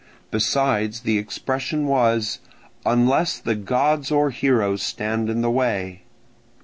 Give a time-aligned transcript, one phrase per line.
[0.31, 2.39] Besides, the expression was,
[2.87, 6.01] "unless the gods or heroes stand in the way."